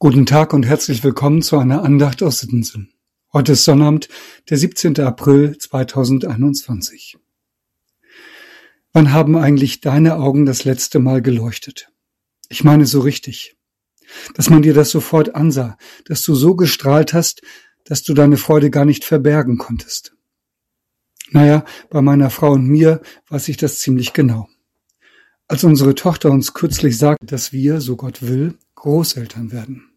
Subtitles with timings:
[0.00, 2.92] Guten Tag und herzlich willkommen zu einer Andacht aus Sittensen.
[3.32, 4.08] Heute ist Sonnabend,
[4.48, 5.00] der 17.
[5.00, 7.18] April 2021.
[8.92, 11.90] Wann haben eigentlich deine Augen das letzte Mal geleuchtet?
[12.48, 13.56] Ich meine so richtig.
[14.36, 17.42] Dass man dir das sofort ansah, dass du so gestrahlt hast,
[17.84, 20.14] dass du deine Freude gar nicht verbergen konntest.
[21.32, 24.48] Naja, bei meiner Frau und mir weiß ich das ziemlich genau.
[25.48, 29.87] Als unsere Tochter uns kürzlich sagte, dass wir, so Gott will, Großeltern werden.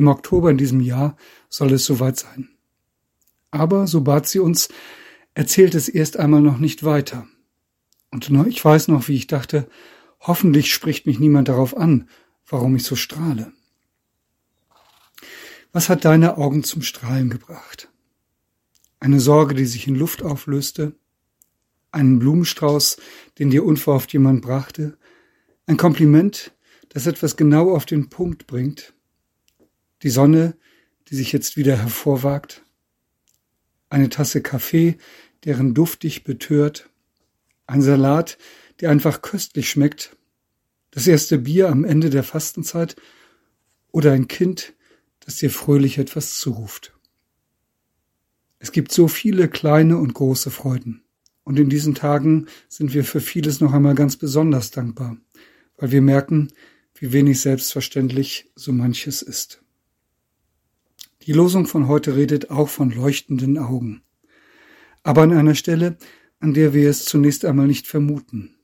[0.00, 1.14] Im Oktober in diesem Jahr
[1.50, 2.48] soll es soweit sein.
[3.50, 4.70] Aber, so bat sie uns,
[5.34, 7.26] erzählt es erst einmal noch nicht weiter.
[8.10, 9.68] Und ich weiß noch, wie ich dachte,
[10.20, 12.08] hoffentlich spricht mich niemand darauf an,
[12.48, 13.52] warum ich so strahle.
[15.70, 17.90] Was hat deine Augen zum Strahlen gebracht?
[19.00, 20.94] Eine Sorge, die sich in Luft auflöste?
[21.92, 22.96] Einen Blumenstrauß,
[23.38, 24.96] den dir unverhofft jemand brachte?
[25.66, 26.54] Ein Kompliment,
[26.88, 28.94] das etwas genau auf den Punkt bringt?
[30.02, 30.56] Die Sonne,
[31.08, 32.62] die sich jetzt wieder hervorwagt,
[33.88, 34.96] eine Tasse Kaffee,
[35.44, 36.88] deren Duft dich betört,
[37.66, 38.38] ein Salat,
[38.80, 40.16] der einfach köstlich schmeckt,
[40.90, 42.96] das erste Bier am Ende der Fastenzeit
[43.92, 44.74] oder ein Kind,
[45.20, 46.94] das dir fröhlich etwas zuruft.
[48.58, 51.02] Es gibt so viele kleine und große Freuden.
[51.44, 55.16] Und in diesen Tagen sind wir für vieles noch einmal ganz besonders dankbar,
[55.76, 56.52] weil wir merken,
[56.94, 59.59] wie wenig selbstverständlich so manches ist.
[61.26, 64.02] Die Losung von heute redet auch von leuchtenden Augen.
[65.02, 65.98] Aber an einer Stelle,
[66.38, 68.54] an der wir es zunächst einmal nicht vermuten.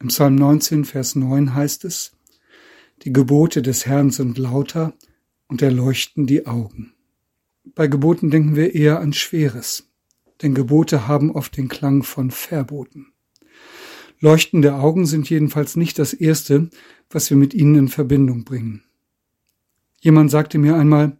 [0.00, 2.12] Im Psalm 19, Vers 9 heißt es,
[3.02, 4.94] die Gebote des Herrn sind lauter
[5.46, 6.94] und erleuchten die Augen.
[7.76, 9.88] Bei Geboten denken wir eher an Schweres,
[10.42, 13.12] denn Gebote haben oft den Klang von Verboten.
[14.18, 16.70] Leuchtende Augen sind jedenfalls nicht das Erste,
[17.08, 18.82] was wir mit ihnen in Verbindung bringen.
[20.00, 21.18] Jemand sagte mir einmal,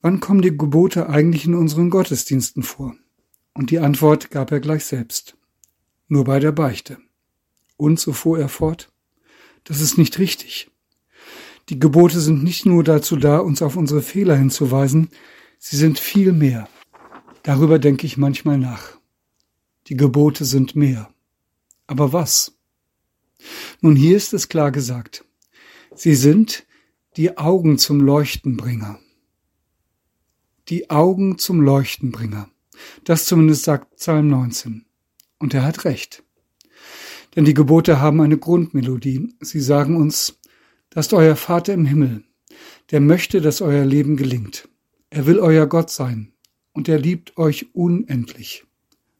[0.00, 2.94] wann kommen die Gebote eigentlich in unseren Gottesdiensten vor?
[3.54, 5.36] Und die Antwort gab er gleich selbst.
[6.06, 6.98] Nur bei der Beichte.
[7.76, 8.92] Und so fuhr er fort,
[9.64, 10.70] das ist nicht richtig.
[11.68, 15.10] Die Gebote sind nicht nur dazu da, uns auf unsere Fehler hinzuweisen,
[15.58, 16.68] sie sind viel mehr.
[17.42, 18.98] Darüber denke ich manchmal nach.
[19.88, 21.10] Die Gebote sind mehr.
[21.86, 22.58] Aber was?
[23.80, 25.24] Nun, hier ist es klar gesagt.
[25.94, 26.66] Sie sind
[27.16, 28.98] die Augen zum Leuchtenbringer
[30.68, 32.48] die Augen zum Leuchtenbringer.
[33.04, 34.84] Das zumindest sagt Psalm 19.
[35.38, 36.22] Und er hat recht.
[37.36, 39.34] Denn die Gebote haben eine Grundmelodie.
[39.40, 40.38] Sie sagen uns,
[40.90, 42.24] dass euer Vater im Himmel,
[42.90, 44.68] der möchte, dass euer Leben gelingt.
[45.10, 46.32] Er will euer Gott sein
[46.72, 48.64] und er liebt euch unendlich.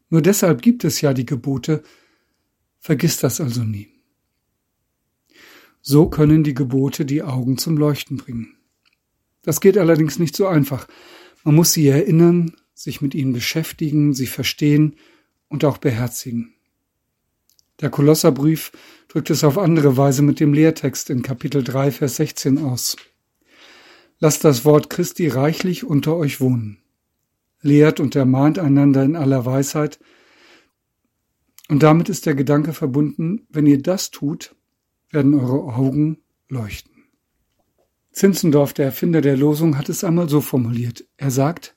[0.09, 1.83] Nur deshalb gibt es ja die Gebote.
[2.79, 3.89] Vergiss das also nie.
[5.81, 8.57] So können die Gebote die Augen zum Leuchten bringen.
[9.43, 10.87] Das geht allerdings nicht so einfach,
[11.43, 14.95] man muss sie erinnern, sich mit ihnen beschäftigen, sie verstehen
[15.47, 16.53] und auch beherzigen.
[17.81, 18.71] Der Kolosserbrief
[19.07, 22.97] drückt es auf andere Weise mit dem Lehrtext in Kapitel 3, Vers 16 aus.
[24.19, 26.79] Lasst das Wort Christi reichlich unter euch wohnen.
[27.61, 29.99] Lehrt und ermahnt einander in aller Weisheit.
[31.69, 34.55] Und damit ist der Gedanke verbunden, wenn ihr das tut,
[35.11, 36.19] werden eure Augen
[36.49, 36.98] leuchten.
[38.19, 41.05] Zinzendorf, der Erfinder der Losung, hat es einmal so formuliert.
[41.15, 41.73] Er sagt,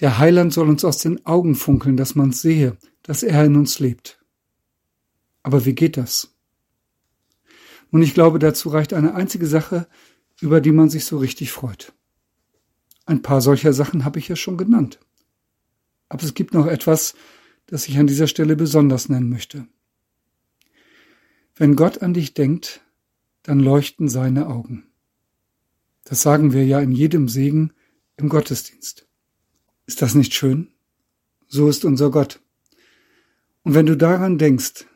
[0.00, 3.78] der Heiland soll uns aus den Augen funkeln, dass man sehe, dass er in uns
[3.78, 4.24] lebt.
[5.42, 6.34] Aber wie geht das?
[7.90, 9.86] Und ich glaube, dazu reicht eine einzige Sache,
[10.40, 11.92] über die man sich so richtig freut.
[13.04, 14.98] Ein paar solcher Sachen habe ich ja schon genannt.
[16.08, 17.14] Aber es gibt noch etwas,
[17.66, 19.66] das ich an dieser Stelle besonders nennen möchte.
[21.54, 22.80] Wenn Gott an dich denkt,
[23.42, 24.86] dann leuchten seine Augen.
[26.10, 27.72] Das sagen wir ja in jedem Segen
[28.16, 29.06] im Gottesdienst.
[29.86, 30.72] Ist das nicht schön?
[31.46, 32.40] So ist unser Gott.
[33.62, 34.86] Und wenn du daran denkst,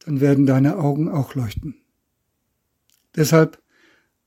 [0.00, 1.76] dann werden deine Augen auch leuchten.
[3.16, 3.62] Deshalb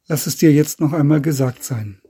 [0.07, 2.01] lass es dir jetzt noch einmal gesagt sein.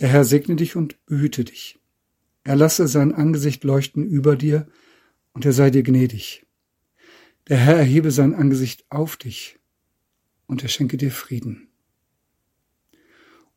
[0.00, 1.80] Der Herr segne dich und behüte dich.
[2.44, 4.66] Er lasse sein Angesicht leuchten über dir
[5.34, 6.46] und er sei dir gnädig.
[7.48, 9.58] Der Herr erhebe sein Angesicht auf dich
[10.46, 11.69] und er schenke dir Frieden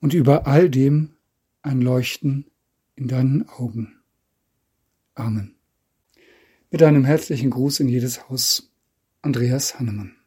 [0.04, 1.12] und über all dem
[1.62, 2.52] ein Leuchten
[2.96, 4.02] in deinen Augen.
[5.16, 5.56] Amen.
[6.70, 8.74] Mit einem herzlichen Gruß in jedes Haus,
[9.22, 10.18] Andreas Hannemann.